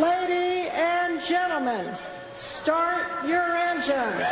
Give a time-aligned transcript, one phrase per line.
[0.00, 1.94] Lady and gentlemen,
[2.38, 4.24] start your engines.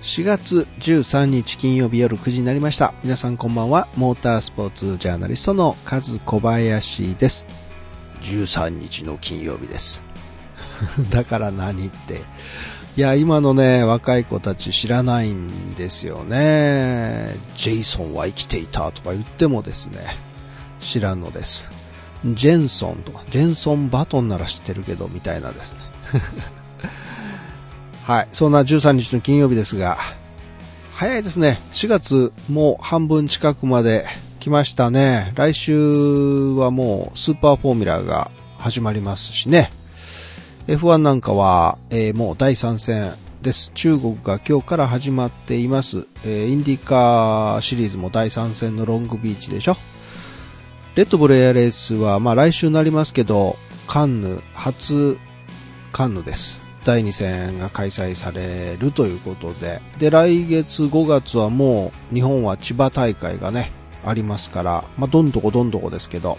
[0.00, 2.94] 4月13日金曜日夜9時になりました。
[3.04, 3.86] 皆さんこんばんは。
[3.96, 7.67] モータースポーツジャーナリストのカズ小林です。
[8.22, 10.02] 13日の金曜日です。
[11.10, 12.22] だから何って。
[12.96, 17.28] いや、今のね、若い子たち知らないんですよね。
[17.56, 20.00] ジェイソンは生きていたとか言ってもですね、
[20.80, 21.70] 知らんのです。
[22.24, 25.78] ジェンソンとか、ジェンソンバトンなら知ってるけど、みたいなですね。
[28.04, 28.28] はい。
[28.32, 29.98] そんな13日の金曜日ですが、
[30.92, 31.60] 早いですね。
[31.72, 34.06] 4月もう半分近くまで
[34.38, 35.32] 来ましたね。
[35.34, 39.70] 来週はもうスーパーフォーミュラーが始まりますしね。
[40.66, 43.12] F1 なんかは、えーもう第3戦
[43.42, 43.72] です。
[43.74, 46.06] 中国が今日から始まっています。
[46.24, 49.76] えーインディカーシリーズも第3戦のロングビーチでしょ。
[50.94, 55.18] レッドブルエアレースは、まあ来週になりますけど、カンヌ、初
[55.92, 56.62] カンヌです。
[56.84, 63.72] 第2戦が開催されるということで、で、来月5月はもう日本は千葉大会がね、
[64.04, 66.38] ありますから、まあどんどこどんどこですけど、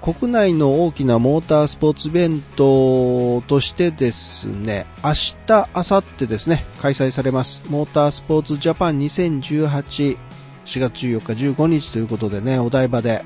[0.00, 7.62] 国内の大きなモータースポーツイベントとしてですね、明日、明後日ですね、開催されます。
[7.68, 10.16] モータースポーツジャパン2018、
[10.64, 13.24] 4月14日15日ということでね、お台場で、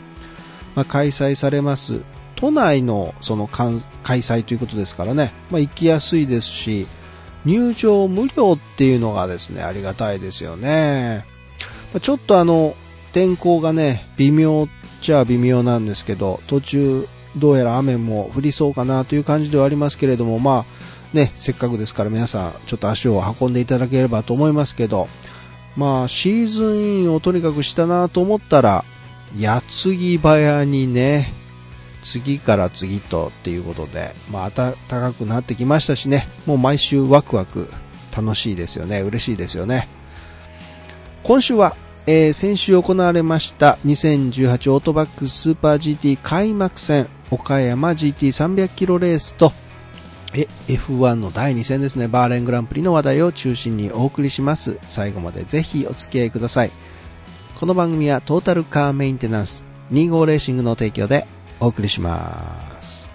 [0.75, 2.01] まあ、開催されます。
[2.37, 6.87] 都内のその開催ということですからね、まあ、行きやすいですし、
[7.45, 11.25] 入場無料っていうのがですね、ありがたいですよね。
[11.93, 12.75] まちょっとあの、
[13.13, 25.09] 天候がね、微妙っちゃ微妙なんですけど、途中、どうやら雨も降りそうかなという感じではありますけれども、まあ、ね、せっかくですから皆さん、ちょっと足を運んでいただければと思いますけど、
[25.77, 28.85] まあ、シーズンインをとにかくしたなと思ったら、
[29.39, 31.33] 矢継ぎ早にね、
[32.03, 37.71] 次から次とっていうことで、まあ、暖かくなってきましたしね、もう毎週ワクワク
[38.15, 39.89] 楽しいですよね、嬉しいですよね。
[41.23, 41.77] 今週は、
[42.07, 49.53] えー先週行われました2018オートバックススーパー GT 開幕戦岡山 GT300 キロレースと
[50.35, 54.79] え F1 の第2戦ですね、バーレングランプリの話題を中心にお送りします。
[54.89, 56.71] 最後までぜひお付き合いください。
[57.61, 61.27] この番組はトータルカーメンテナンス25レーシングの提供で
[61.61, 63.12] お送りします。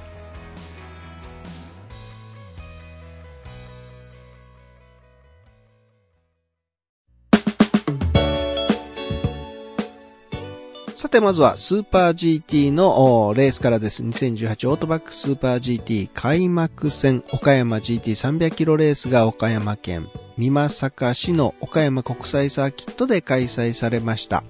[11.07, 14.03] さてまずはスーパー GT のレースからです。
[14.03, 24.43] 2018オートバックスーパー GT 開幕戦岡山 GT300 キロレースが岡山県美作市の岡山国際サーキットで開催されました。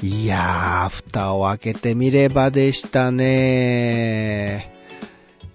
[0.00, 4.77] いやー、蓋を開けてみればでしたね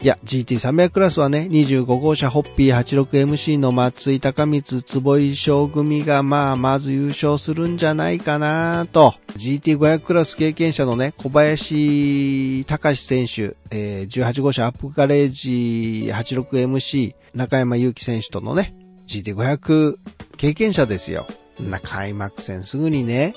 [0.03, 9.15] いや、GT300 クラスはね、25号車ホッピー 86MC の松井高光坪井翔組がまあ、まず優勝するんじゃないかなと。
[9.37, 18.75] GT500 クラス経験者のね、小林隆選手、えー18号車アップガレージ 86MC 中山祐希選手とのね、
[19.07, 19.95] GT500
[20.35, 21.27] 経験者ですよ。
[21.61, 23.35] な開幕戦すぐにね、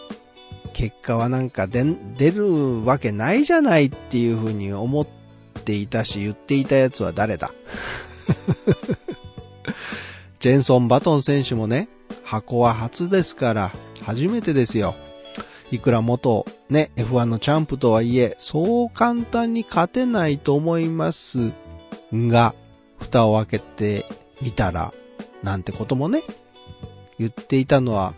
[0.72, 1.84] 結果はなんか出
[2.19, 5.06] 出るわけないじゃないっていうふうに思っ
[5.66, 7.53] ていたし、言っていたやつは誰だ？
[10.38, 11.88] ジェンソン・バトン選手もね、
[12.22, 13.72] 箱は初ですから、
[14.03, 14.94] 初めてですよ。
[15.72, 21.53] いくら元、ね、F1 のチャンプとはいえ、そう簡単に勝てないと思います
[22.12, 22.55] が、
[23.00, 24.06] 蓋を開けて
[24.41, 24.94] みたら、
[25.43, 26.22] なんてこともね、
[27.19, 28.15] 言っていたのは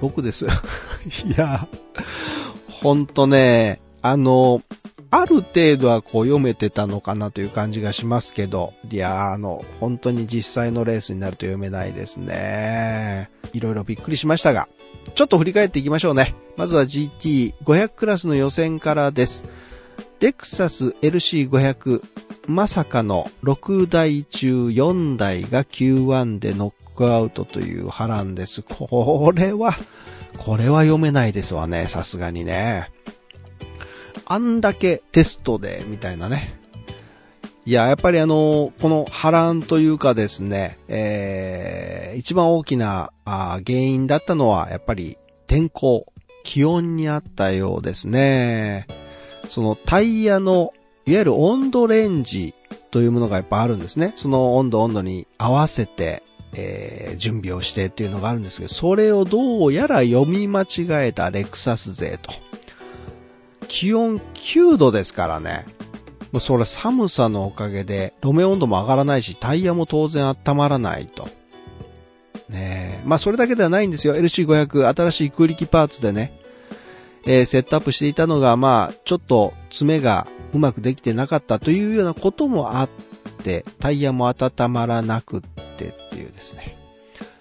[0.00, 0.46] 僕です。
[1.24, 1.68] いや、
[2.68, 4.60] ほんとね、あの、
[5.16, 13.30] ある程度はこう読めてたのかなという感じがしますけど、いや、あの、本当に実際のレースになると読めないですね。
[13.52, 14.68] いろいろびっくりしましたが、
[15.14, 16.34] ちょっと振り返っていきましょうね。
[16.56, 19.44] まずは GT500 クラスの予選からです。
[20.18, 22.00] レクサス LC500、
[22.48, 28.62] まさかの6台中4台が Q1 でノックアウトという波乱です。
[28.62, 29.74] これは、
[30.38, 32.90] これは読めないですわね、さすがにね。
[34.26, 36.58] あんだけテストで、みたいなね。
[37.66, 45.16] いや、やっぱりあの、この波乱というかですね、えー、一番大きなあ原因だったのは、やっぱり
[45.46, 46.06] 天候、
[46.42, 48.86] 気温にあったようですね。
[49.48, 50.70] そのタイヤの
[51.06, 52.54] いわゆる温度レンジ
[52.90, 54.12] というものがやっぱあるんですね。
[54.14, 56.22] その温度温度に合わせて、
[56.54, 62.32] えー、準備をしてっていうのがあるんですけど、それをどうやら読み間違えたレクサス勢と。
[63.74, 65.66] 気温9度ですからね。
[66.30, 71.24] もうそれ寒さのおかげで路面温度も上がらないし、タイヤも当然温まらないと。
[72.48, 74.14] ねえまあそれだけではないんですよ。
[74.14, 76.38] LC500 新しい空力パーツでね、
[77.26, 82.90] えー、セットアップしていたのが、まあちょっと爪がうまくできてなかったというようなこともあっ
[83.42, 85.40] て、タイヤも温まらなくっ
[85.76, 86.78] てっていうですね。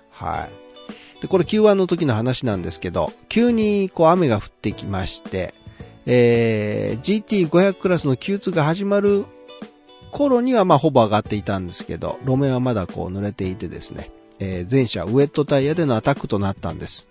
[0.10, 1.22] はい。
[1.22, 5.54] で、これ Q1 の時の話なんですけど、急にこう雨が降ってきまして、
[6.06, 9.26] えー、GT500 クラスの Q2 が始まる
[10.12, 17.08] 頃にはまあほぼ上がっていたんですけど、路面はまだこう濡れていてですね、えー、前車ウェットタイヤでのアタックとなったんです。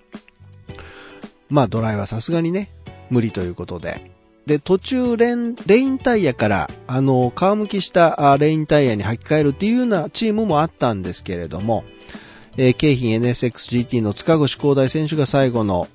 [1.49, 2.71] まあドライはさすがにね、
[3.11, 4.11] 無理ということで。
[4.47, 11.85] で、途中レン、レインタイヤから、あの、皮むきしたレインタイヤに履き替えるっていうようなチームもあったんですけれども、
[12.57, 15.89] えー、京浜 NSXGT の塚越光大選手が最後の、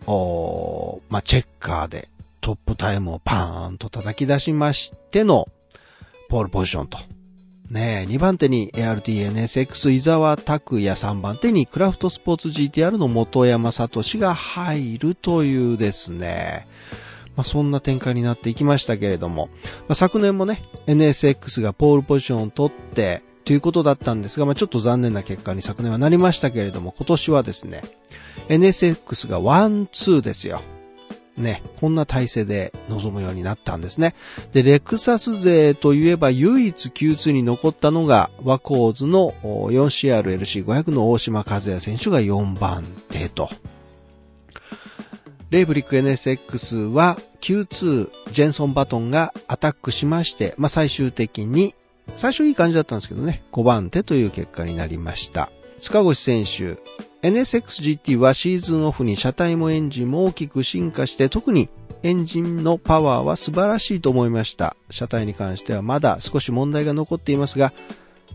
[1.09, 2.07] まあ、チェッカーで
[2.47, 5.49] トップタイムをパーンと叩き出しましての、
[6.29, 6.97] ポールポジションと。
[7.69, 16.69] ねえ、2番手に ARTNSX 伊沢拓也3番手にクラフトスポーツ GTR の元山聡が入るというですね、
[17.35, 19.49] まあ、そんな展開になっていきましたけれども、
[19.79, 27.81] まあ、昨年もね、NSX がポールポジションを取って、ということだったんですが、まあ、ちょっと残念な結果に昨年はなりましたけれども、今年はですね、
[28.47, 30.61] NSX が1、2ですよ。
[31.37, 34.15] ね、こんな体制で臨むようになったんですね。
[34.53, 43.49] で、レクサス勢といえば唯一 Q2 に残ったのが、ワコーズの 4CRLC500 の大島和也選手が4番手と。
[45.49, 51.73] レイブリック NSX は Q2 ジェンソン・バトンがアタックしまして、まあ、最終的に、
[52.15, 55.49] 最初いい感じだったんですけどね、5番手という結果になりました。
[55.79, 56.77] 塚越選手、
[57.21, 61.69] NSXGT はシーズンオフに車体もエンジンも大きく進化して特に
[62.03, 64.75] エンジンのパワーは素晴らしいと思いました。
[64.91, 67.73] 車体に関してはまだ少し問題が残っていますが、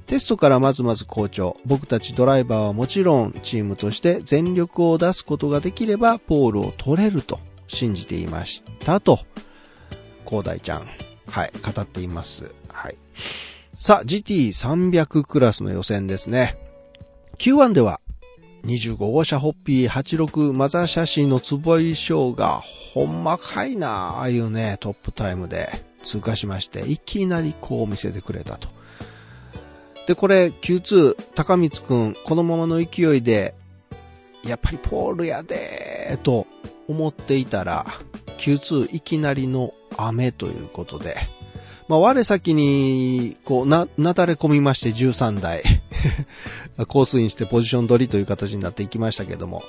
[0.07, 1.57] テストからまずまず好調。
[1.65, 7.39] 僕たちドライバーはもちろんチームとして全力を出すことができればポールを取れると
[7.69, 9.21] 信じていましたと、
[10.27, 10.89] 広大ちゃん、
[11.29, 12.51] はい、語っています。
[12.69, 12.97] はい。
[13.75, 16.59] さあ、GT300 クラスの予選ですね。
[17.39, 18.01] Q1 では
[18.65, 22.63] 25号車ホッピー86マザーシャシーの坪井翔が
[22.95, 23.89] ほんまかいな
[24.19, 25.71] ああいうね、トップタイムで
[26.03, 28.69] 通過しまして、いきなりこう見せてくれたと。
[30.07, 33.55] で、これ Q2 高光くん、このままの勢いで、
[34.45, 36.47] やっぱりポールやでーと
[36.89, 37.87] 思っていたら、
[38.39, 41.17] Q2 いきなりの雨ということで、
[41.89, 45.63] まあ、我先に、こう、な、なだれ込みまして13台。
[46.89, 49.65] コースインしてポジション取りという形になっていきましたけども、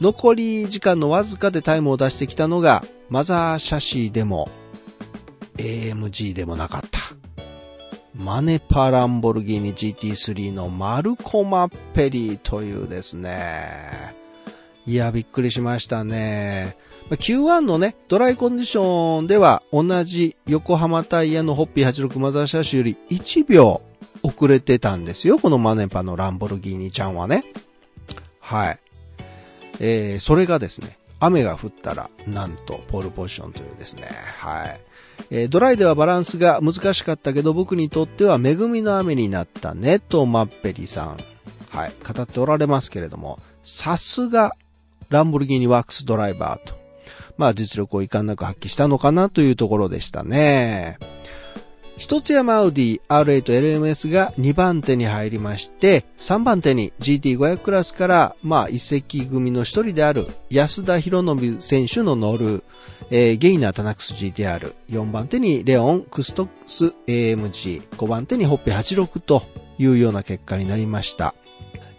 [0.00, 4.48] 残り時間のわずかでタイムを出してきたのが、マザーシャシーでも、
[5.56, 6.98] AMG でもなかった。
[8.14, 14.14] マネパランボルギーニ GT3 のマルコ・マッペリーというですね。
[14.86, 16.76] いや、びっくりしましたね。
[17.10, 23.82] Q1 のね、ドライコンディションでは同じ横浜タイヤのホッピー86マザーシャシより1秒
[24.22, 25.38] 遅れてたんですよ。
[25.38, 27.44] このマネパのランボルギーニちゃんはね。
[28.40, 28.78] はい。
[29.80, 34.08] えー、それがですね、雨が降ったら、なんと、ポールポジションというですね。
[34.38, 34.80] はい。
[35.30, 41.18] えー、ドライではバランスが難しかったけど、僕にとっては恵みの雨になったネット・マッペリさん。
[41.70, 41.92] はい。
[42.02, 44.52] 語っておられますけれども、さすが、
[45.10, 46.83] ランボルギーニワークスドライバーと。
[47.36, 50.98] まあ実力を遺憾なく発揮したのかなというところでしたね。
[51.96, 62.64] 一つ山アウディ R8 LMS が2番手に入りまして、3番手に GT500 クラスから、まあ、移籍組の一人である安田裕信選手の乗る、
[63.10, 69.44] えー、ゲイナータナックス GTR、4番手にレオンクストックス AMG、5番手にホッペ86と
[69.78, 71.36] いうような結果になりました。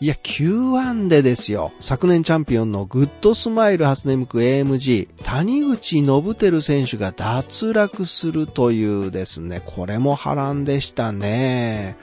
[0.06, 1.72] いや、Q1 でですよ。
[1.80, 11.98] 昨年チャンピオンのグッドスマイル初音ミク AMG、谷口信輝選手が脱落するというですね、これも波乱でしたね。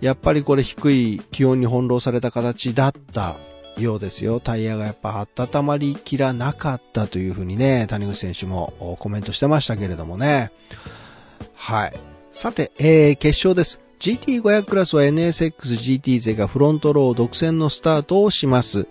[0.00, 3.36] やっぱりこれ低い気温に翻弄された形だった
[3.76, 4.40] ようですよ。
[4.40, 10.50] タイヤがやっぱ温まりきらなかったというふうにね、谷口選手もコメントしてましたけれどもね。
[11.54, 11.92] はい。
[12.30, 13.83] さて、えー、決勝です。
[13.98, 18.86] GT500 クラスは NSXGT 勢がフロントロー独占のスタートをします。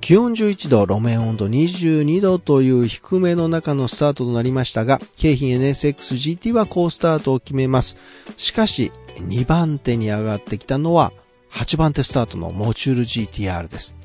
[0.00, 7.96] 気温11度、路面温度22度という低めの中のスタートとなりましたが、京浜 NSXGT は好スタートを決めます。
[8.36, 11.12] しかし、2番手に上がってきたのは、
[11.50, 13.96] 8番手スタートのモチュール GTR です。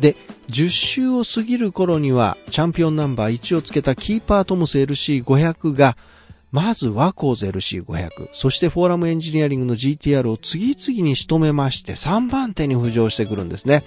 [0.00, 0.16] で、
[0.48, 5.96] 10周を過ぎる頃には、チャンピオンナンバー1をつけたキーパートムス LC500 が、
[6.52, 13.84] まずワコーズ LC500、そしてフォーラムエンジニアリングの GTR を次々に仕留めまして、3番手に浮上してくるんですね。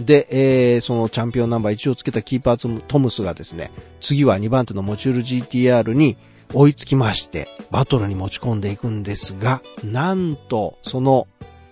[0.00, 6.16] で、えー、そのチャンピオンナンバー1をつけたキーパートムスがですね、次は2番手のモチュール GTR に
[6.54, 11.28] 追いつきまして、バトルに持ち込んでいくんですが、なんと、その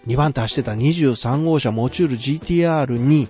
[0.07, 3.29] 2番手走ってた23号車モチュール GTR に、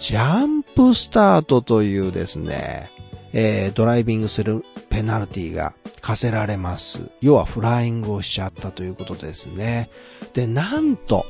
[0.00, 2.90] ジャンプスタートというですね、
[3.32, 7.10] えー、ドライビングするペナルティが課せられます。
[7.20, 9.90] 要はフライングをしちゃったということですね。
[10.34, 11.26] で、なんと、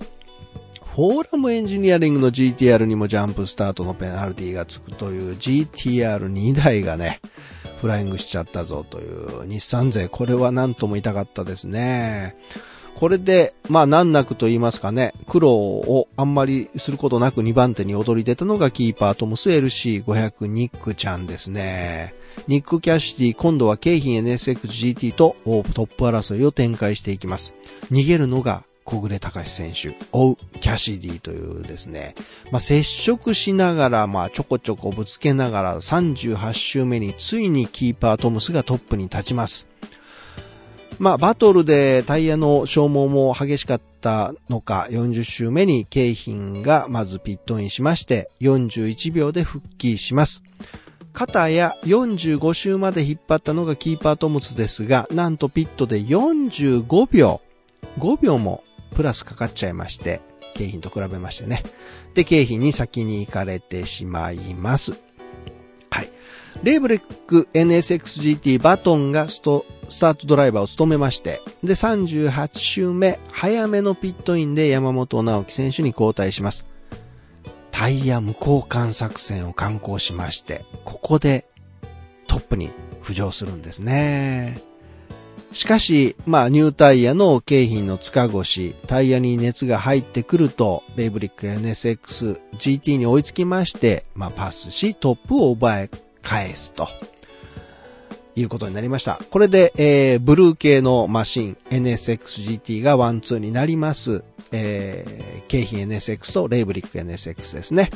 [0.95, 7.21] フォーラムエンジニアリングの GTR にもジャンプスタートのペナルティがつくという GTR2 台がね、
[7.81, 12.37] フライングしちゃったぞという日産勢、これは何とも痛かったですね。
[12.99, 22.17] これで、まあ難なくと言いますかね、苦労をあんまりすることなく2番手に躍り出たのがキーパートムス LC500 ニックちゃんですね。
[22.49, 27.55] ニックキャシティ、今度は京浜 NSXGT とトップ争いを展開していきます。
[27.93, 32.17] 逃げるのが小暮隆選手、追うキャシディというですね、
[32.51, 39.69] まあ、接触しながら、まあ、ちょこちょこぶつけながら38周目についにキーパートムスがトップに立ちます。
[40.99, 50.43] まあ、バトルでタイヤの消耗も激しかったのか、40周目に京浜がまずピットインしまして、41秒で復帰します。
[51.13, 57.41] 肩や45周まで引っ張ったのがキーパートムスですが、なんとピットで45秒、
[57.99, 58.65] 5秒も
[58.95, 60.21] プラスかかっちゃいまして、
[60.55, 61.63] 京浜と比べましてね。
[62.15, 65.01] で、京浜に先に行かれてしまいます。
[65.91, 66.11] はい。
[66.63, 76.67] レーブレック NSXGT バトンがスト、スタートドライバーを務めまして、で、38周目、早めのピットインで山本直樹選手に交代します。
[77.71, 81.47] タイヤ無交換作戦を敢行しまして、ここで
[82.27, 82.71] トップに
[83.03, 84.61] 浮上するんですね。
[85.53, 95.91] しかし、まあ、ニュータイヤの景品の塚越、タイヤに熱が入ってくると、レイブリック NSX GT に追いつきまして、まあ、パスし、トップを奪い
[96.21, 96.87] 返すと。
[98.41, 99.21] いうことになりました。
[99.31, 104.23] これで、えー、ブルー系のマシン NSXGT がワンツーになります。
[104.53, 107.91] えー、景品 NSX とレイブリック NSX ですね。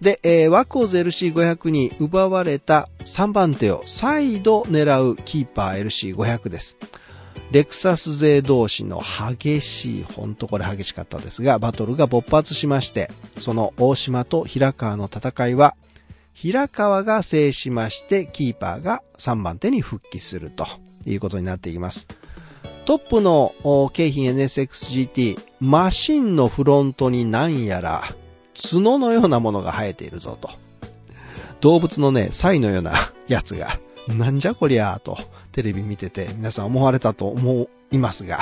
[0.00, 6.76] で、えー、ワコーズ LC500 に奪われた3番手を再度狙うキーパー LC500 です。
[7.50, 15.76] レクサス勢同士の激しい、ほんとこれ激しかったですが、バトルが勃発しまして、その大島と平川の戦いは、
[16.34, 20.66] 平川が制しまして、キーパーが3番手に復帰すると
[21.06, 22.08] いうことになっています。
[22.84, 23.54] トップの
[23.92, 28.02] 京浜 NSXGT、マシンのフロントに何やら
[28.54, 30.50] 角のようなものが生えているぞと。
[31.60, 32.92] 動物のね、サイのような
[33.26, 35.16] やつが、なんじゃこりゃーと、
[35.52, 38.40] テレビ見てて皆さん思われたと思いますが、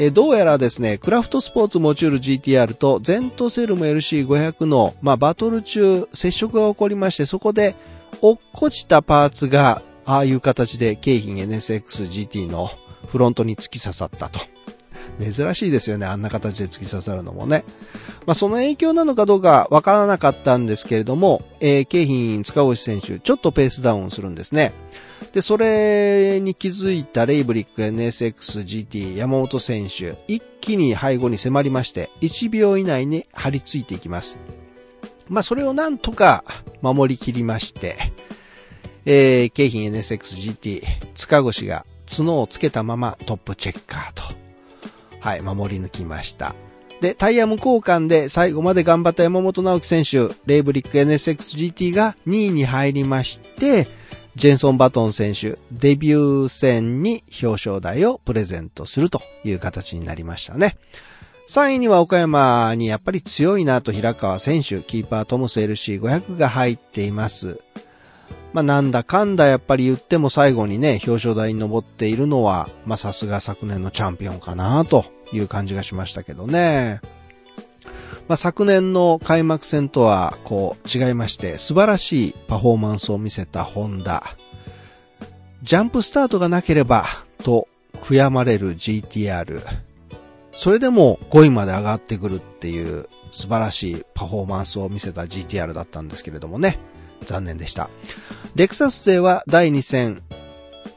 [0.00, 7.74] えどうやらですね、クラフトスポーツモチュール GTR とゼントセルム LC500 の、まあ、バトル中接触が起こりまして、そこで
[8.22, 12.70] 落っこちたパーツが、ああいう形で京浜 NSXGT の
[13.08, 14.38] フロントに突き刺さったと。
[15.20, 16.06] 珍しいですよね。
[16.06, 17.64] あんな形で突き刺さるのもね。
[18.24, 24.72] まあ、その影響なのかどうかわからなかったんですけれども、えー、京浜塚越選手、ちょっとペースダウンするんですね。
[25.32, 34.38] で、それに気づいたレイブリック NSXGT 山本選手、一気に背後に迫りまして、1秒以内に張り付いていきます。
[35.28, 36.44] まあ、それをなんとか
[36.80, 37.96] 守りきりまして、
[39.04, 40.82] えー、京浜 NSXGT
[41.14, 44.38] 塚越が角をつけたままトップチェッカーと
[45.20, 46.54] はい、守り抜きました。
[47.00, 53.88] で、タイヤ無交換で最後まで頑張った山本直樹選手、レイブリック NSXGT が2位に入りまして、
[54.38, 60.76] ジェンソン・バトン選手、デビュー戦に表彰台をプレゼントするという形になりましたね。
[61.48, 67.58] 3位には岡山にやっぱり強いなと平川選手、キーパートムス LC500 が入っています。
[68.52, 77.00] まあ、なんだかんだやっぱり言っても最後にね、表彰台に登っているのは、まあ、さすが昨年のチャンピオンかなという感じがしましたけどね。
[78.28, 84.36] まあ、昨年の開幕戦とはこう違いまして素晴らしいパフォーマンスを見せたホンダ。
[85.62, 87.06] ジャンプスタートがなければ
[87.42, 89.62] と悔やまれる GTR。
[90.54, 96.78] それでも5位まで上がってくるっていう素晴らしいパフォーマンスを見せた GTR だったんですけれどもね。
[97.22, 97.88] 残念でした。
[98.54, 100.22] レクサス勢は第2戦、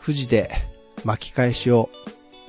[0.06, 0.52] 富士で
[1.06, 1.90] 巻き返しを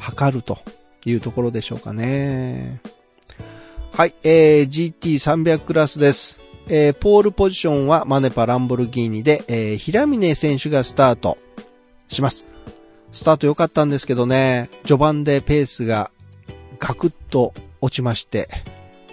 [0.00, 0.58] 図ると
[1.04, 2.80] いうところでしょうかね。
[3.94, 6.40] はい、えー、GT300 クラスです。
[6.66, 11.36] えー、ポールポジションはマネパランボルギーニで、えー、平峰選手がスタート
[12.08, 12.46] します。
[13.12, 16.10] スタート良かったんですけどね、序盤でペースが
[16.78, 18.48] ガクッと落ちまして、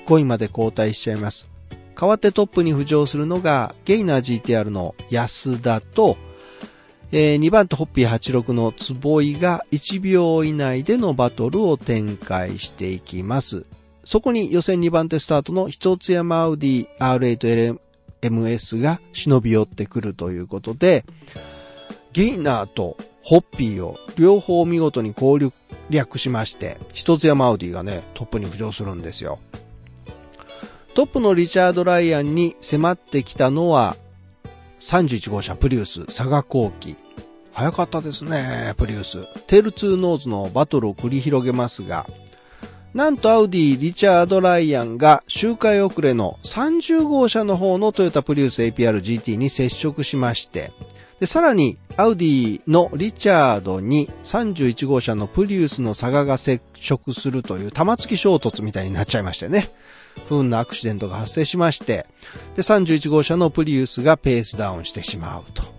[0.07, 1.49] 5位まで後退しちゃいます。
[1.93, 6.17] 代わってトップに浮上するのが、ゲイナー GTR の安田と、
[7.11, 13.65] えー、2番手ホッピー86の坪井が1秒以内でのバトルを展開していきます。
[14.09, 21.05] そこに予選2番手スタートの一つ山アウディ R8LMS が忍び寄ってくるということで、
[22.11, 25.37] ゲイナーとホッピーを両方見事に攻
[25.91, 29.37] 略しまして、一つ山アウディがね、トップに浮上するんですよ。
[30.95, 33.95] トップのリチャード・ライアンに迫ってきたのは、
[34.79, 36.95] 31号車プリウス嵯峨宏紀。
[37.53, 39.27] 早かったですね、プリウス。
[39.45, 42.07] テールトゥノーズのバトルを繰り広げますが、
[42.93, 50.71] なんとアウディ・リチャード・ライアンが周回遅れの30号車の方のトヨタプリウス APR GT に接触しまして、
[51.19, 59.69] で、さらに、アウディのリチャードに31号車のプリウスの佐賀が接触するという玉突き衝突みたいになっちゃいましてね。
[60.27, 62.05] 不運なアクシデントが発生しまして、
[62.55, 65.78] で、31号車のプリウスがペースダウンしてしまうと。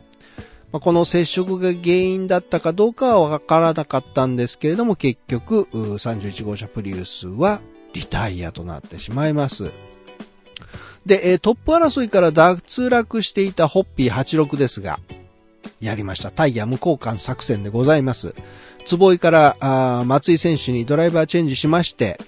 [0.72, 7.60] まあ、この接触が原因だったかどうかはわからなかったんですけれども、結局、31号車プリウスは
[7.92, 9.72] リタイアとなってしまいます。
[11.04, 15.00] で、トップ争いから脱落していたホッピー86ですが、
[15.80, 16.30] やりました。
[16.30, 18.34] タイヤ無交換作戦でございます。
[18.84, 22.20] 坪井から松井選手にドライバーチェンジしまして、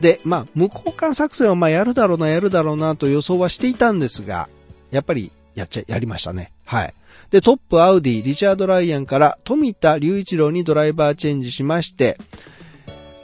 [0.00, 4.48] で、まあ、無交換作戦はまあやるだろうな、やるだろうなと予想はしていたんですが、
[4.90, 6.52] やっぱりやっちゃ、やりましたね。
[6.64, 6.94] はい。
[7.30, 12.16] で、トップアウディ、リチャード・ライアンから富田隆一郎にドライバーチェンジしまして、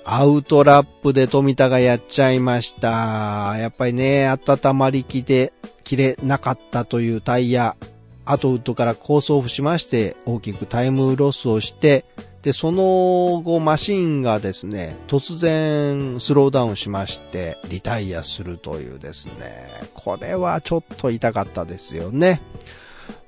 [0.05, 3.57] アウトラップで富田がやっちゃいました。
[3.59, 5.53] やっぱりね、温まりきで、
[5.85, 7.77] 切れなかったというタイヤ、
[8.25, 12.05] アトウッドからコースオフしまして、大きくタイムロスをして、
[12.43, 22.41] で、その後マシンがですね、突然スローダウンしまして、リタイアするというですね、これはちょっと痛かったですよね。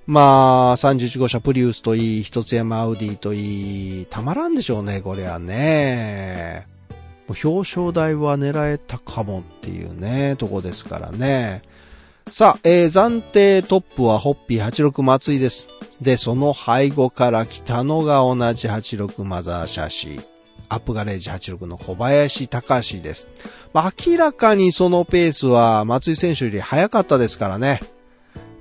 [0.06, 6.66] まあ、31号車プリウスといい、一つ山アウディといい、たまらんでしょうね、これはね。
[7.28, 11.62] 表彰台は狙えたかもっていうね、とこですからね。
[12.30, 15.68] さあ、えー、暫定トップはホッピー86松井です。
[16.00, 20.24] で、その背後から来たのが同じ86マザーシャシー。
[20.68, 23.28] アップガレージ86の小林隆です。
[23.72, 27.80] まあ、明らかにそのペースは松井選手より速かったですからね。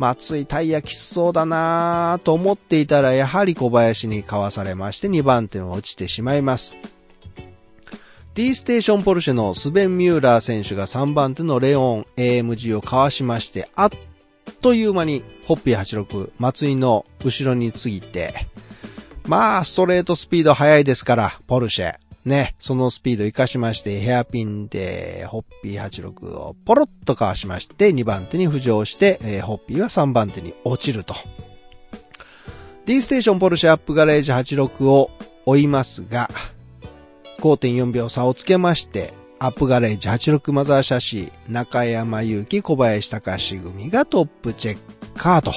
[0.02, 6.76] 松井タイヤきつそうだなぁと思っていたらやはり小林にかわされまして2番手に落ちてしまいます。
[8.34, 13.90] D ステーションポルシェのスベン・ミューラー選手が3番手のレオン AMG をかわしまして、あっ
[14.62, 18.48] という間にホッピー86、松井の後ろについて、
[19.28, 22.01] まあ、ストレートスピード速いですから、ポルシェ。
[22.24, 31.16] ね、そのスピード活かしまして、ヘアピンで、ホッピー86をポロッとかわしまして、2番手に浮上して、えー、ホッピーは3番手に落ちると。
[32.86, 35.10] D ステーションポルシェアップガレージ86を
[35.46, 36.30] 追いますが、
[37.40, 44.78] 5.4秒差をつけまして、アップガレージ86マザーシャシー、中山祐希、小林隆史組がトップチェッ
[45.16, 45.52] カーと。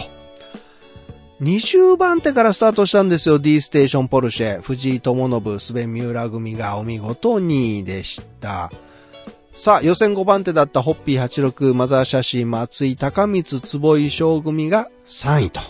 [1.41, 4.61] 20番手からスタートしたんですよ、D ステーションポルシェ。
[4.61, 8.71] 藤井智信、スベ・ミューラ組がお見事2位でした。
[9.55, 15.61] さあ、予選5番手だったホッピー86、マザーシャシー、松井高光、坪井翔組が3位と。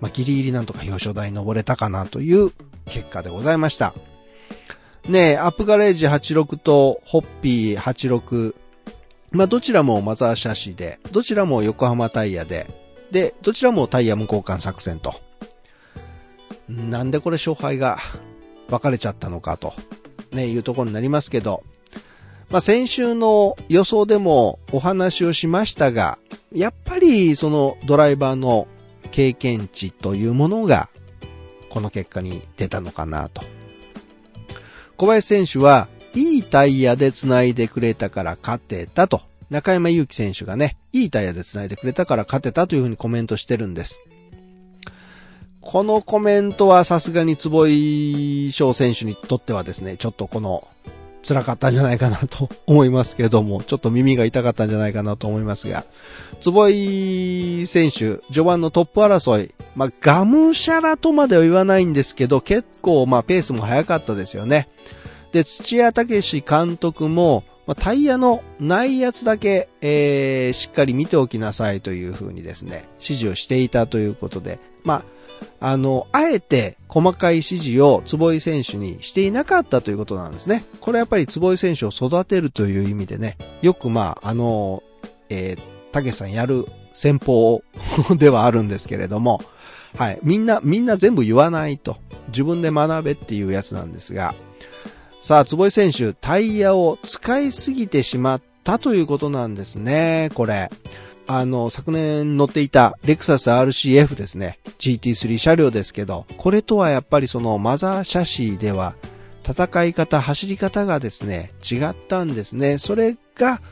[0.00, 2.50] まあ、ギリギリなんとか表彰台に登れたかなという
[2.86, 3.94] 結果でございました。
[5.08, 8.54] ねえ、アップガレージ86とホッピー86。
[9.32, 12.83] まあ、どちらもマザーシャシで、どちらも横浜タイヤで、
[13.14, 15.14] で、どちらもタイヤ無交換作戦と。
[16.68, 17.98] なんでこれ勝敗が
[18.68, 19.72] 分かれちゃったのかと、
[20.32, 21.62] ね、いうところになりますけど、
[22.50, 26.18] まあ、先週の予想でもお話をしましたが、
[26.52, 28.66] やっぱりそのドライバーの
[29.12, 30.88] 経験値というものが、
[31.70, 33.42] この結果に出たのかなと。
[34.96, 39.22] 小林選手は、いいタイヤで繋いでくれたから勝てたと。
[39.50, 44.02] 中山祐希選手がね、いいタイヤで繋いでくれたから勝てたというふうにコメントしてるんです。
[45.60, 50.68] このコメントはさすがに坪井翔選手にとってはですね、ちょっとこの
[51.24, 55.84] 辛かったんじゃないかなと思いますけども、ちょっと耳が痛かったんじゃないかなと思いますが、
[56.40, 64.68] 坪井選手、序盤のトップ争い、まあ、ガムシャラとまでは言わないんですけど、結構、まあ、ペースも速かったですよね。
[65.32, 75.04] で、土屋武監督も、まあ、タイヤのないやつだけ、えー、しっかり見ておきなさいというふうにですね、指示をしていたということで、まあ、
[75.60, 80.64] あの、あえて細かい指示を坪井選手にしていなかったということなんですね。
[80.80, 84.82] これやっぱり坪井選手を育てるという意味でね、よくまあ、あの、
[85.28, 85.60] えー、
[85.92, 87.62] 竹さんやる戦法
[88.16, 89.40] ではあるんですけれども、
[89.96, 90.18] はい。
[90.22, 91.96] みんな、みんな全部言わないと。
[92.28, 94.34] 自分で学べっていうやつなんですが、
[95.24, 100.68] さあ、坪井選手、タイヤを使いすぎてしまったということなんですね、これ。
[101.26, 104.58] あの、昨年乗っていたレクサス RCF ですね。
[104.78, 108.96] GT3 車両ですけど、これとはやっぱりそのマザーシャシーでは
[109.48, 112.76] 戦い方、走り方がですね、違ったんですね。
[112.76, 113.62] それが、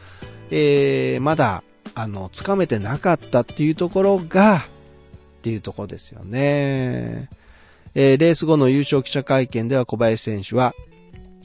[0.50, 1.62] えー、まだ、
[1.94, 4.60] あの、つかめてなかったっていうところが、っ
[5.42, 7.28] ていうところですよね。
[7.94, 10.72] えー、レース後の優勝記者会見では小林選手は、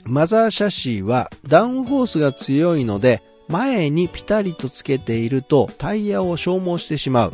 [0.10, 7.34] マザーシャシーはダウンフォースが強いので、前にピタリとつけているとタイヤを消耗してしまう。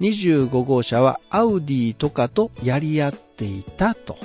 [0.00, 4.16] 25号車はアウディとかとやり合っていたと。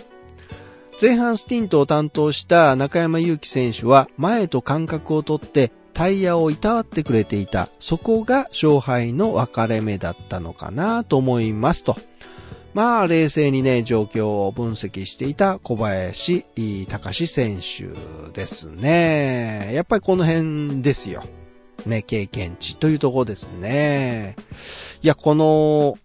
[1.01, 7.67] 前半スティントを担当した中山祐希選手は前と間隔をとってタイヤをいたわってくれていた。
[7.79, 11.95] そこが勝敗の分かれ目だったのかなと思いますと。
[12.73, 16.45] まあ、冷静にね、状況を分析していた小林
[16.87, 17.89] 隆選手
[18.31, 19.71] ですね。
[19.73, 21.23] やっぱりこの辺ですよ。
[21.85, 24.35] ね、経験値というところですね。
[25.01, 25.95] いや、この、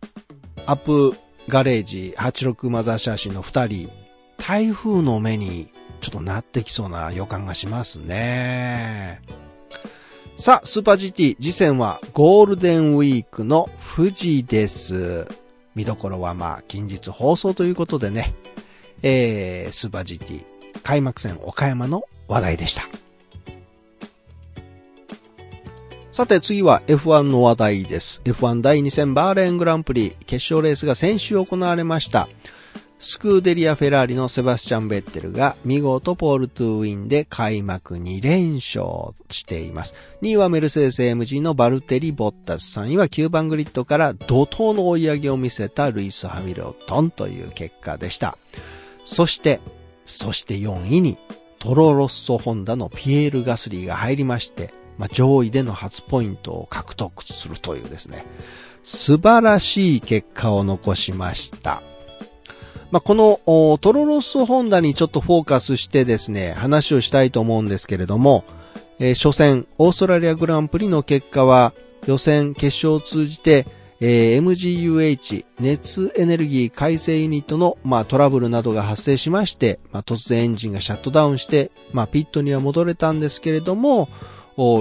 [0.66, 1.12] アップ
[1.48, 3.90] ガレージ86マザーシャーシの二人、
[4.36, 9.22] 台風の目にちょっとなってきそうな予感がしますね。
[10.34, 15.45] さあ、スーパー GT、次戦はゴールデンウィークの富士です。
[15.76, 18.34] 見どころはまあ近日放送ということでね、
[19.02, 20.44] えー、スーパー GT
[20.82, 22.82] 開幕戦岡山の話題でした。
[26.10, 28.22] さて次は F1 の話題です。
[28.24, 32.26] F1 第2戦バーレーングランプリ決勝レースが先週行われました。
[32.98, 39.94] スクーデリア・フェラーリのセバスチャン・ベッテルが見事ポール・トゥウィンで開幕2連勝しています。
[40.22, 42.78] 2位はメルセデス AMG のバルテリ・ボッタス。
[42.78, 48.38] 3位は9番グリッドから怒涛の追い上げを見せたルイス・ハミルトンという結果でした。
[49.04, 49.60] そして、
[50.06, 51.18] そして4位に
[51.58, 58.24] トロロッソホンダのピエール・ガスリーが入りまして、まあ、上位での初ポイントを獲得するというですね、
[58.82, 61.82] 素晴らしい結果を残しました。
[62.96, 68.46] まあ、このトロロッソホンダにちょっとフォーカスしてですね、話をしたいと思うんですけれども、
[68.98, 71.74] えー、初戦、オーストラリアグランプリの結果は、
[72.06, 73.66] 予選、決勝を通じて、
[74.00, 84.08] えー、MGUH、熱エネルギー改正ユニットの、まあ、トラブルなどが発生しまして、まあ、突然エンジンがシャットダウンして、まあ、ピットには戻れたんですけれども、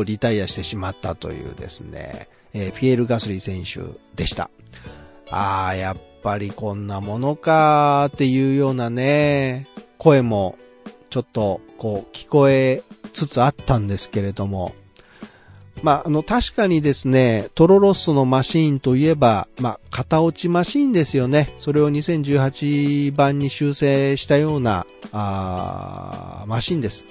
[0.05, 4.49] リタイアしてしまったというですね、えー、ピエール・ガスリー選手でした。
[5.29, 9.67] ああ、やっぱりこんなものかっていうようなね、
[9.99, 10.57] 声も
[11.11, 12.81] ちょっとこう聞こえ
[13.13, 14.73] つつあったんですけれども、
[15.83, 21.53] まあ、あの、確かにですね、トロロッソのマシーンといえば、まあ、型落ちマシーンですよね。
[21.59, 27.05] それを2018番に修正したような、あマシーンです。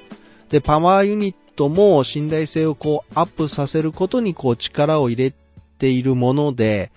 [0.48, 5.32] で、パワーユニットも信頼性をこうアップさせることにこう力を入れ
[5.78, 6.90] ているもので、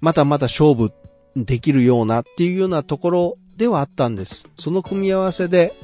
[0.00, 0.92] まだまだ勝負
[1.36, 4.48] できるようなっていうようなところではあったんです。
[4.58, 5.74] その組み合わせで、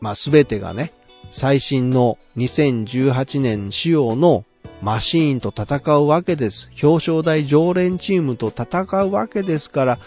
[0.00, 0.92] まあすべてがね、
[1.30, 4.44] 最新の2018年仕様の
[4.80, 6.70] マシーンと戦うわけです。
[6.82, 9.98] 表彰台常連チームと戦うわけですから、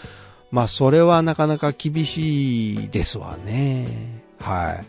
[0.50, 4.22] まあそれはなかなか厳しいですわね。
[4.38, 4.86] はい。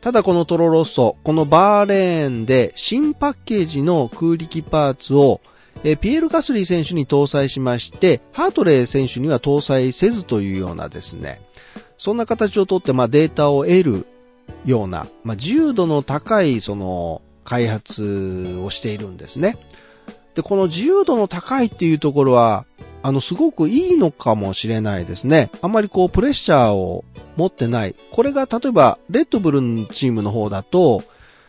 [0.00, 5.40] ただこのトロロッソ、このバーレーンで新パッケージの空力パーツを
[5.84, 11.42] えピエール・ガスリー選手に搭載しまして、ハートレー選手には搭載せずというようなですね、
[11.98, 14.06] そんな形をとって、まあ、データを得る
[14.64, 19.56] ような、まあ、自由度の高い、その、開発をしているんですね。
[20.34, 22.64] で、この自由度の高いっていうところは、
[23.02, 25.50] あの、すごくいいのかもしれないですね。
[25.60, 27.04] あんまりこう、プレッシャーを
[27.36, 27.94] 持ってない。
[28.10, 31.02] これが、例えば、レッドブルのチームの方だと、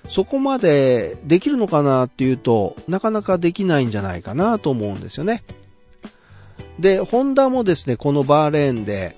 [0.09, 5.43] そこまでできるのかなっていうと、なかなかできないんじゃないかなと思うんですよね。
[6.79, 9.15] で、ホンダもですね、このバーレーンで、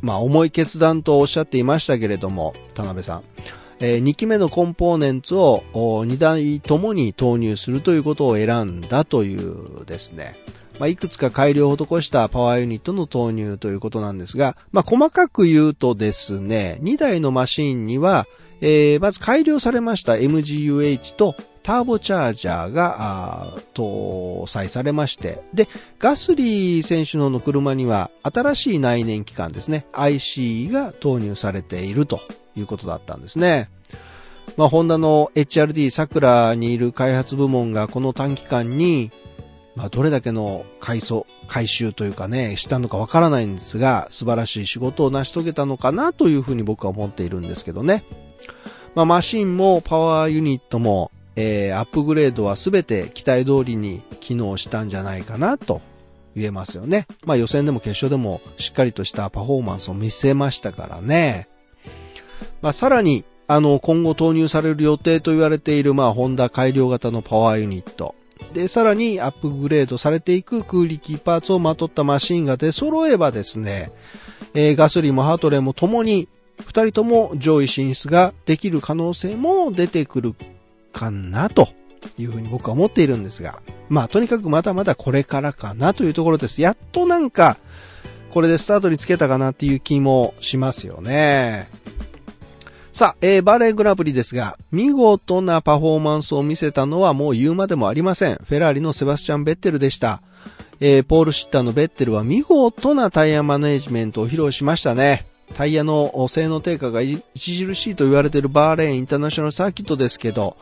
[0.00, 3.22] まあ重い決断とおっしゃっていましたけれども、田辺さん。
[3.82, 10.36] えー、2機目のコンポーネンツを2台ともに投入するということを選んだというですね。
[10.78, 18.26] まあ、いくつか改良を施したパワーユニットの投入ということなんですが、まあ、細かく言うとですね、2台のマシンには、
[18.60, 25.68] えー、まず改良されました MGUH とターボチャージャーが搭載されまして、で、
[25.98, 32.20] ガスリー選手の車には新しい内燃機関ですね、IC が投入されていると
[32.56, 33.70] いうことだったんですね。
[34.56, 39.12] まあ、ホンダの HRD 桜にいる開発部門がこの短期間に、
[39.76, 48.04] まあ、どれだけの改装、回収というかね、したのかわからないんですが、素晴らしい仕事を成し遂げたのかなというふうに僕は思っているんですけどね。
[48.94, 55.80] まあ、マシンもパワーユニットも、えー、アップグレードはすべて期待通りに機能したんじゃないかなと
[56.34, 57.06] 言えますよね。
[57.24, 61.48] まあ予選でも決勝でもしっかりとしたパフォーマンスを見せましたからね。
[62.62, 68.14] まあさらに、あの、今後投入される予定と言われている、まあホンダ改良型のパワーユニット。
[68.52, 73.92] で、さらにアップグレードされていく空力パーツをまとったマシンが出揃えばですね、
[74.54, 76.28] えー、ガスリーもハートレーも共に
[76.60, 80.34] 二人とも上位進出ができる可能性も出てくる
[80.92, 81.68] かなと
[82.18, 86.62] いうふうに僕は思っているんですが、まあとにかくまだまだこれからかなというところです。
[86.62, 87.56] やっとなんか、
[88.30, 91.68] これでスタートにつけたかなっていう気もしますよね。
[92.92, 98.34] さあ、えー、バレーグラブリですが、見事なパフォーマンスを見せたのはもう言うまでもありません。
[98.34, 100.22] フェラーリのセバスチャン・ベッテルでした。
[100.80, 105.29] えー、ポールシッターのベッテルは見事なタイヤマネジメントを披露しましたね。
[105.54, 110.56] タイヤの性能低下が著しいと言われているバーレーンインターナショナルサーキットですけど、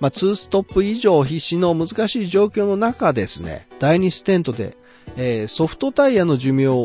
[0.00, 4.76] まあ、2ストップ以上必死の難しい状況の中ですね、第2ステントで、
[5.16, 6.82] えー、ソフトタイヤの寿命を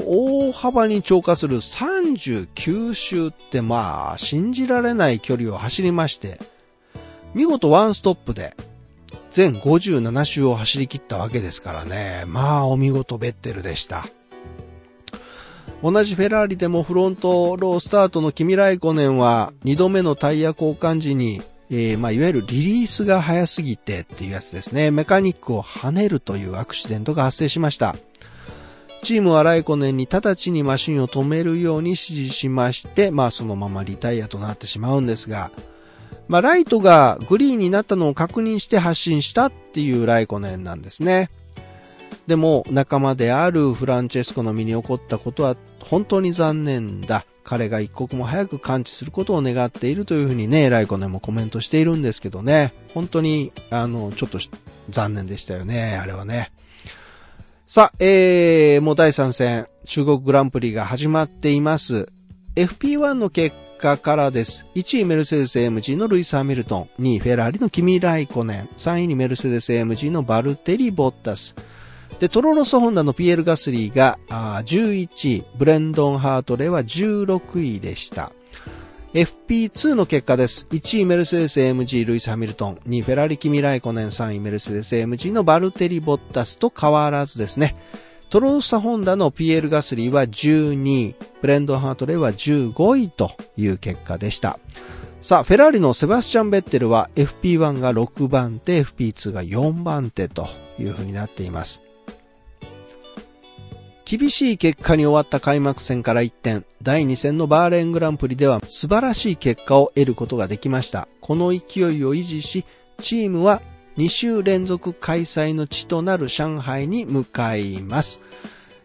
[0.47, 6.39] 大幅に超過する39周ってまあ、信じられない距離を走りまして、
[7.33, 8.55] 見事ワンストップで
[9.31, 14.05] 全57周を走り切ったわけですからね、まあお見事ベッテルでした。
[15.83, 21.41] 同じフェラーリでもフロントロースタートのキミライコネンは2度目のタイヤ交換時に、
[21.71, 24.91] えー、まあ、いわゆるリリースが早すぎてっていうやつですね。
[24.91, 27.95] メカニックを跳ねるというアクシデントが発生しました。
[29.01, 35.51] チームはライコネンに直ちにマシンを止めるように指示しまして、まあそのままリタイアとなってしまうんですが、
[36.27, 41.31] まあライトがグリーンになったのを確認して発進したっていうライコネンなんですね。
[42.27, 47.25] でも仲間であるフランチェスコの身に起こったことは本当に残念だ。
[47.43, 52.73] 彼が一刻も早く感知することを願っているというふうにね、ライコネもコメントしているんですけどね。
[52.93, 54.39] 本当に、あの、ちょっと
[54.89, 56.51] 残念でしたよね、あれはね。
[57.65, 62.09] さあ、えー、もう第3戦、中国グランプリが始まっています。
[62.55, 64.65] FP1 の結果からです。
[64.75, 71.55] 1位メルセデス AMG のルイス・ハミルトン、2位フェラーリのキミ・ライコネン、3位にメルセデス AMG のバルテリ・ボッタス、
[72.19, 78.31] で、トロロスホンダの PL ガスリーが11位、ブレンドン・ハートレーは16位でした。
[79.13, 80.67] FP2 の結果です。
[80.71, 87.75] 1位メルセデス AMG ルイス・ハミルトン、2位フェラリ・キミ・ライコネン、3位メルセデス AMG のバルテリ・ボッタスと変わらずですね。
[88.29, 94.59] トローサホンダの PL ガスリーは12位、ブレンドン・ハートレーは15位という結果でした。
[95.19, 100.47] さあ、フェラーリのセバスチャン・ベッテルは FP1 が6番手、FP2 が4番手と
[100.79, 101.83] いう風になっています。
[104.11, 111.07] 厳しい結果に終わった開幕戦から一転、第2戦のバーレングランプリでは素晴らしい結果を得ることができました。
[111.21, 112.65] この勢いを維持し、
[112.97, 113.61] チームは
[113.95, 118.19] 2週連続開催の地となる上海に向かいます。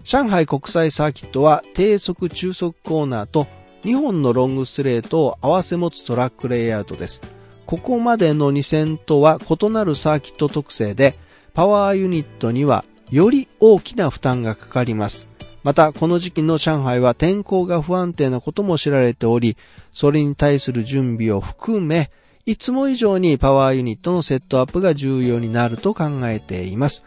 [0.04, 3.48] 上海国際サーキットは低速中速コーナーと
[3.82, 7.20] 2本のロングスレートを合わせ持つトラックレイアウトです。
[7.66, 11.18] ここまでの2戦とは異なるサーキット特性で、
[11.52, 15.26] パワーユニットにはより大きな負担がかかります。
[15.62, 19.56] また、この時期の上海は天候が不安定なことも知られており、
[19.92, 22.10] それに対する準備を含め、
[22.44, 27.04] いつも以上にパワーユニットのセットアップが重要になると考えています。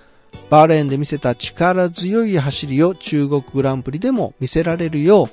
[0.49, 5.27] バーレーンで見せた力強い走りを中国グランプリでも見せられるよう、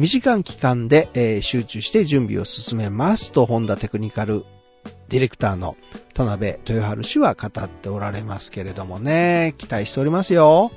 [0.00, 4.44] 短い期間で、えー、集中して準備を進めますと、ホンダテクニカル
[5.08, 5.76] ディレクターの
[6.12, 10.72] 田辺豊春氏は語っておられますけれどもね、期待しておりますよ。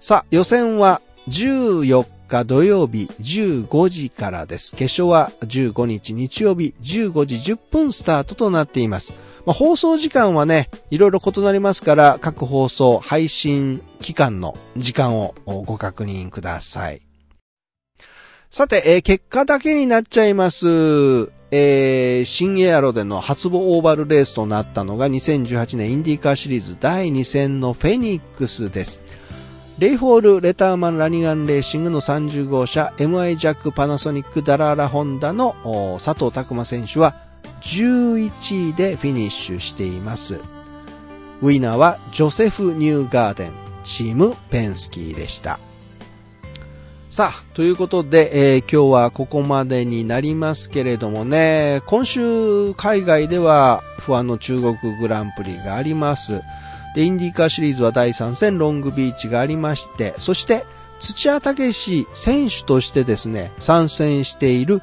[0.00, 4.76] さあ、予選は14日土曜日15時からです。
[4.76, 9.12] 決勝は15日日曜日15時10分スタートとなっています。
[9.44, 17.02] まあ、放送時間はね、いろいろ異なりますから、各放送、配信期間の時間をご確認ください。
[18.50, 21.35] さて、えー、結果だけになっちゃいます。
[21.50, 29.00] えー、新エアロでの初母オーバルレースとなったのが2018年インディーカーシリーズ第2戦のフェニックスです。
[29.78, 35.54] レイフォール・レターマン・ラニガン・レーシングの30号車 MI ジャック・パナソニック・ダラーラ・ホンダの
[36.02, 37.20] 佐藤拓馬選手は
[37.60, 40.40] 11位でフィニッシュしています。
[41.42, 43.52] ウィナーはジョセフ・ニューガーデン、
[43.84, 45.58] チーム・ペンスキーでした。
[47.08, 56.42] さあ、ということで、えー、今日はここまでになりますけれどもね、今週海外では不安の中国グランプリがあります。
[56.96, 60.64] で、インディーカーシリーズは第3戦ロングビーチがありまして、そして
[60.98, 64.82] 土屋武史選手としてですね、参戦している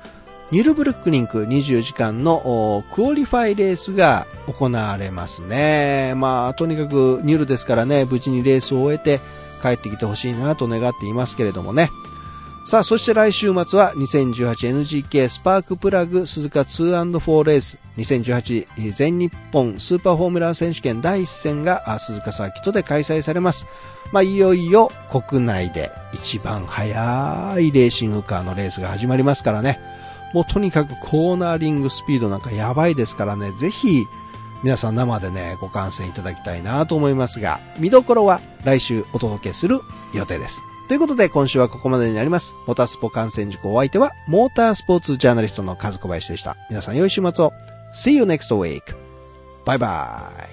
[0.51, 6.13] ニュルブルックリンク24時間のクオリファイレースが行われますね。
[6.15, 9.19] まあ、とにかくニュルですからね、無事にレースを終えて
[9.61, 11.89] 帰ってきてほしいなと願っていますけれどもね。
[12.65, 23.67] さあ、そして来週末は 2018NGK スパークプラグ鈴鹿 2&4 レース2018全日本スーパーフォーミュラー選手権第1戦が鈴鹿サーキットで開催されます。
[24.13, 29.79] まあ、いよいよ国内で一番速いレーシングカーのレースが始まりますからね。
[30.33, 34.05] もうとにかくコーナーリングスピードなんかやばいですからね、ぜひ
[34.63, 39.81] 皆さん生でね、ご観戦いただきたいなと思いますが、見どころは来週お届けする
[40.13, 40.61] 予定です。
[40.87, 42.53] ということで、今週はここまでになります。
[42.67, 46.57] モータースポ観戦塾お相手は、モータースポーツジャーナリストの和小林でした。
[46.69, 47.53] 皆さん良い週末を。
[47.93, 48.81] See you next week.
[49.65, 50.52] バイバイ。